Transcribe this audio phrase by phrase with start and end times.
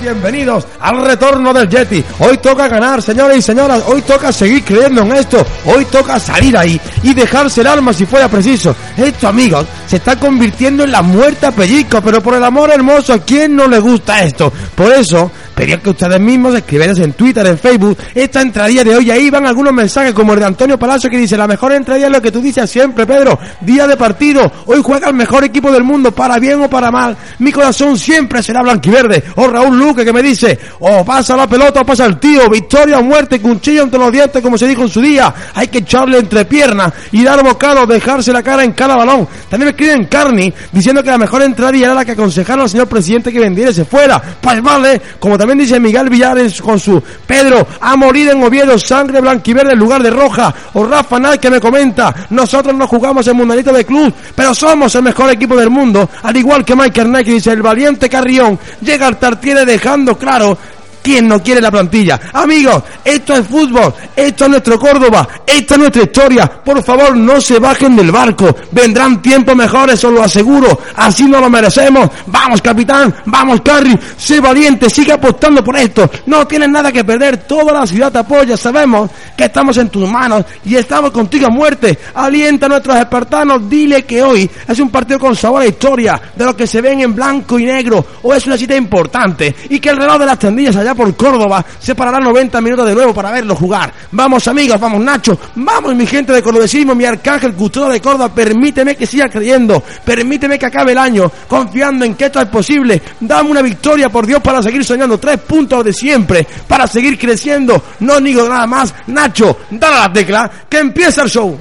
[0.00, 2.04] Bienvenidos al retorno del Yeti.
[2.20, 3.82] Hoy toca ganar, señores y señoras.
[3.86, 5.44] Hoy toca seguir creyendo en esto.
[5.66, 8.74] Hoy toca salir ahí y dejarse el alma si fuera preciso.
[8.96, 12.00] Esto, amigos, se está convirtiendo en la muerte a pellizco.
[12.00, 14.52] Pero por el amor hermoso, ¿a quién no le gusta esto?
[14.74, 19.10] Por eso, pedía que ustedes mismos escribieran en Twitter, en Facebook, esta entradilla de hoy.
[19.10, 22.12] Ahí van algunos mensajes como el de Antonio Palacio que dice, la mejor entradilla es
[22.12, 23.36] lo que tú dices siempre, Pedro.
[23.62, 24.52] Día de partido.
[24.66, 27.16] Hoy juega el mejor equipo del mundo, para bien o para mal.
[27.40, 29.24] Mi corazón siempre será blanquiverde.
[29.34, 32.48] O Raúl Luque que me dice, o pasa la pelota o pasa el tío.
[32.48, 35.34] Victoria o muerte, cuchillo entre los dientes, como se dijo en su día.
[35.54, 39.26] Hay que echarle entre piernas y dar bocado, dejarse la cara en cada balón.
[39.50, 42.86] También me escriben Carney diciendo que la mejor entradilla era la que aconsejaron al señor
[42.86, 44.22] presidente que vendiera se fuera.
[44.40, 49.20] Pues vale, como también dice Miguel Villares con su Pedro, a morir en Oviedo, sangre
[49.20, 50.52] blanquiverde en lugar de roja.
[50.74, 54.94] O Rafa Nal que me comenta, nosotros no jugamos en Mundialito de Club, pero somos
[54.96, 56.10] el mejor equipo del mundo.
[56.22, 60.58] Al igual que Michael Knight dice, el valiente Carrión llega al Tartiere dejando claro
[61.02, 62.20] ¿Quién no quiere la plantilla?
[62.32, 66.46] Amigos, esto es fútbol, esto es nuestro Córdoba, esta es nuestra historia.
[66.46, 68.54] Por favor, no se bajen del barco.
[68.70, 70.80] Vendrán tiempos mejores, os lo aseguro.
[70.96, 72.10] Así no lo merecemos.
[72.26, 73.98] Vamos, capitán, vamos, Carry.
[74.16, 76.10] Sé valiente, sigue apostando por esto.
[76.26, 77.38] No tienes nada que perder.
[77.38, 78.56] Toda la ciudad te apoya.
[78.56, 81.98] Sabemos que estamos en tus manos y estamos contigo a muerte.
[82.14, 83.68] Alienta a nuestros espartanos.
[83.68, 87.00] Dile que hoy es un partido con sabor a historia, de lo que se ven
[87.00, 88.04] en blanco y negro.
[88.22, 91.94] O es una cita importante y que el reloj de las tendillas por Córdoba se
[91.94, 93.92] parará 90 minutos de nuevo para verlo jugar.
[94.12, 98.96] Vamos amigos, vamos Nacho, vamos mi gente de Cordobesismo, mi arcángel custodio de Córdoba, permíteme
[98.96, 103.00] que siga creyendo, permíteme que acabe el año confiando en que esto es posible.
[103.20, 107.82] Dame una victoria por Dios para seguir soñando, tres puntos de siempre, para seguir creciendo.
[108.00, 111.58] No digo nada más, Nacho, dale a la tecla, que empieza el show.